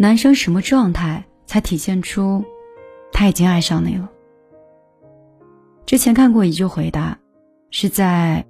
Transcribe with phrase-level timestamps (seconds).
[0.00, 2.44] 男生什么状态才体现出
[3.10, 4.08] 他已经爱上你了？
[5.86, 7.18] 之前看过一句回答，
[7.72, 8.46] 是在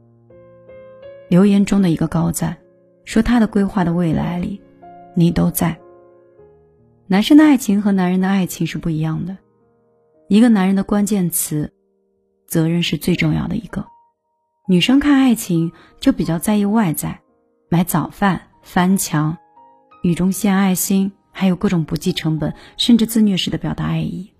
[1.30, 2.58] 留言中的一个高赞
[3.06, 4.60] 说他的规划的未来里，
[5.16, 5.78] 你都在。
[7.06, 9.38] 男生的爱情和男人的爱情是不一样的，
[10.28, 11.72] 一个男人的关键词，
[12.46, 13.86] 责任是最重要的一个。
[14.68, 17.22] 女生看爱情就比较在意外在，
[17.70, 19.38] 买早饭、翻墙、
[20.02, 21.10] 雨中献爱心。
[21.38, 24.32] 还有各种不计成本甚至自虐式的表达爱意，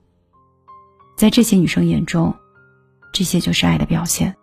[1.16, 2.34] 在这些女生眼中，
[3.12, 4.34] 这些就是爱的表现。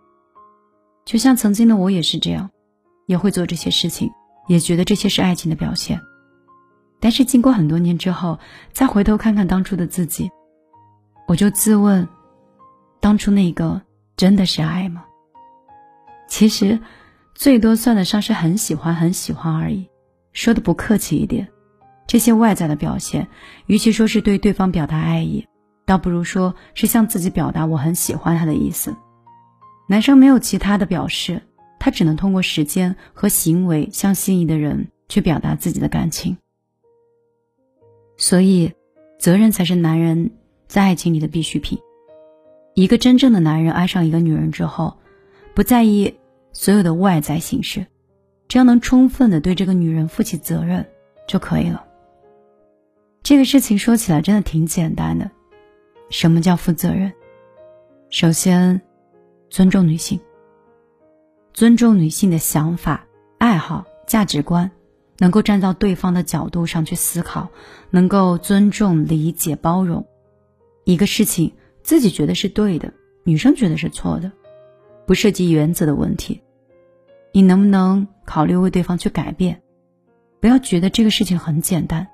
[1.04, 2.48] 就像曾经的我也是这样，
[3.04, 4.10] 也会做这些事情，
[4.48, 6.00] 也觉得这些是爱情的表现。
[6.98, 8.38] 但是经过很多年之后，
[8.72, 10.30] 再回头看看当初的自己，
[11.28, 12.08] 我就自问：
[13.00, 13.82] 当初那个
[14.16, 15.04] 真的是爱吗？
[16.26, 16.80] 其实，
[17.34, 19.86] 最多算得上是很喜欢很喜欢而已。
[20.32, 21.46] 说的不客气一点。
[22.06, 23.28] 这些外在的表现，
[23.66, 25.46] 与其说是对对方表达爱意，
[25.84, 28.94] 倒不如说是向自己表达我很喜欢他的意思。
[29.88, 31.42] 男生没有其他的表示，
[31.78, 36.36] 他只能通过时间和行为向心仪的人去表达自己的感情。
[38.16, 38.72] 所以，
[39.18, 40.30] 责任才是男人
[40.66, 41.78] 在爱情里的必需品。
[42.74, 44.98] 一个真正的男人爱上一个女人之后，
[45.54, 46.14] 不在意
[46.52, 47.86] 所有的外在形式，
[48.48, 50.86] 只要能充分的对这个女人负起责任
[51.26, 51.85] 就可以了。
[53.26, 55.32] 这个事情说起来真的挺简单的，
[56.10, 57.12] 什么叫负责任？
[58.08, 58.80] 首先，
[59.50, 60.20] 尊重女性，
[61.52, 63.04] 尊重女性的想法、
[63.38, 64.70] 爱好、价值观，
[65.18, 67.48] 能够站到对方的角度上去思考，
[67.90, 70.06] 能够尊重、理解、包容。
[70.84, 71.52] 一个事情
[71.82, 72.92] 自己觉得是对的，
[73.24, 74.30] 女生觉得是错的，
[75.04, 76.40] 不涉及原则的问题，
[77.32, 79.60] 你能不能考虑为对方去改变？
[80.38, 82.06] 不要觉得这个事情很简单。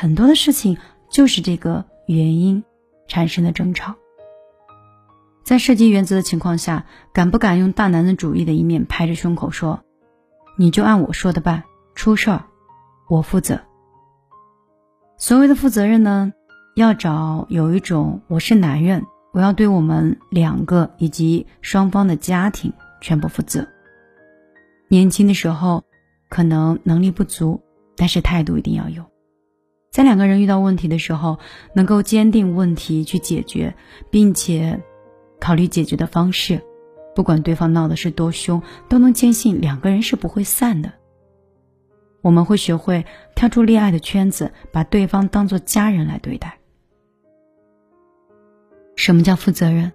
[0.00, 0.78] 很多的事情
[1.10, 2.62] 就是这个原因
[3.08, 3.96] 产生的争吵。
[5.42, 9.82] 在涉及原则的情况下，敢不敢用大男子主义的一面拍着胸口说
[10.56, 11.64] ：“你就按我说的办，
[11.96, 12.44] 出事儿
[13.08, 13.60] 我负责。”
[15.18, 16.32] 所谓的负责任呢，
[16.76, 23.66] 要找有一种我是男人，我要对我们两个以及双方的家庭全部负责。
[24.86, 25.82] 年轻的时候
[26.28, 27.60] 可能能力不足，
[27.96, 29.04] 但是态度一定要有。
[29.90, 31.38] 在两个人遇到问题的时候，
[31.74, 33.74] 能够坚定问题去解决，
[34.10, 34.80] 并且
[35.40, 36.60] 考虑解决的方式，
[37.14, 40.92] 不管对方闹的是多凶，都能坚信两个人是不会散的。
[42.20, 46.58] 我们会学会跳出恋爱的圈子，把对方当做家人来对待。
[48.96, 49.92] 什么叫负责任？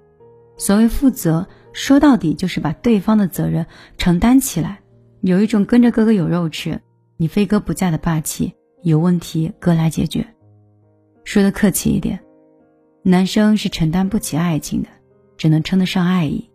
[0.57, 3.65] 所谓负责，说到底就是把对方的责任
[3.97, 4.79] 承担起来，
[5.21, 6.81] 有一种跟着哥哥有肉吃，
[7.17, 8.53] 你非哥不嫁的霸气。
[8.83, 10.27] 有问题，哥来解决。
[11.23, 12.19] 说的客气一点，
[13.01, 14.89] 男生是承担不起爱情的，
[15.37, 16.49] 只能称得上爱意。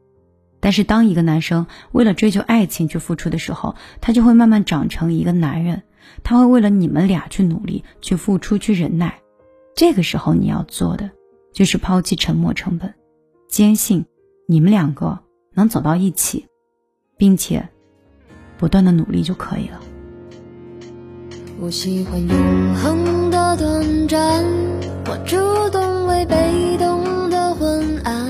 [0.60, 5.82] 但是，当一个男生为了追求爱情去付出的时候，他就会慢慢长成一个男人。
[6.22, 9.20] 他会为了你们俩去努力、去付出、去忍耐。
[9.74, 11.10] 这个时候，你要做的
[11.52, 12.94] 就是抛弃沉没成本，
[13.48, 14.04] 坚信
[14.46, 15.18] 你们两个
[15.54, 16.46] 能走到一起，
[17.16, 17.68] 并且
[18.58, 19.80] 不断的努力就可以了。
[21.60, 24.44] 我喜欢永恒的短暂，
[25.06, 25.36] 我主
[25.70, 28.28] 动为被动的昏暗。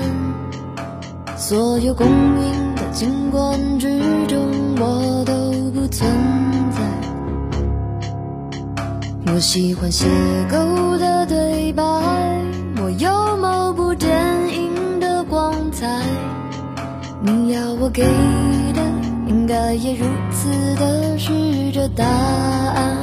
[1.37, 3.87] 所有公允的景观之
[4.27, 4.39] 中，
[4.79, 6.09] 我都不存
[6.71, 6.81] 在。
[9.31, 10.07] 我喜欢邂
[10.49, 11.83] 逅的对白，
[12.81, 14.11] 我有某部电
[14.51, 16.01] 影的光彩。
[17.21, 18.03] 你要我给
[18.73, 18.81] 的，
[19.27, 22.98] 应该也如此的是这答案。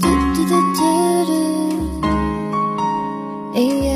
[0.00, 0.80] 嘟嘟嘟嘟
[1.26, 1.30] 嘟，
[3.54, 3.90] 哎呀，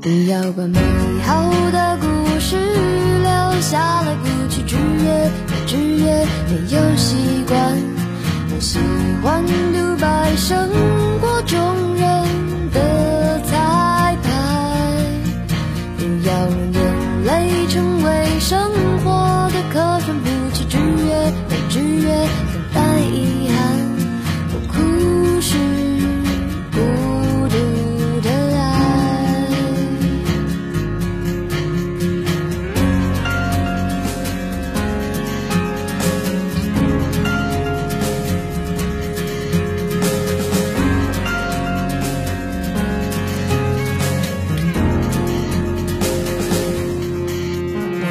[0.00, 0.78] 不要把美
[1.26, 2.06] 好的故
[2.40, 7.23] 事，留下了不去之夜，那之夜没有希。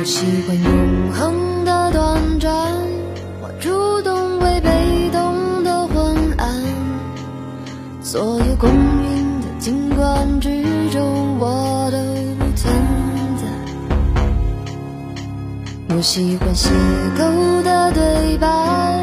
[0.04, 2.52] 我喜欢永恒的短暂
[3.42, 6.62] 我主动会被动的昏暗。
[8.02, 10.50] 所有公允的景观之
[10.90, 11.98] 中我都
[12.36, 12.74] 不存
[13.38, 13.48] 在。
[15.96, 16.68] 我喜欢邂
[17.18, 19.03] 逅的对白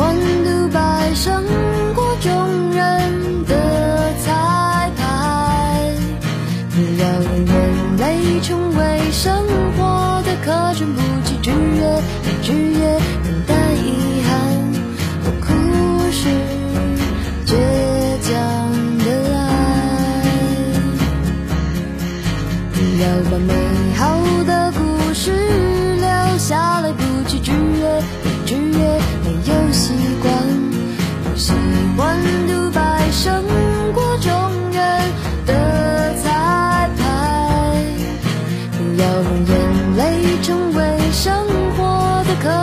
[0.00, 0.47] 我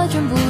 [0.08, 0.45] 全部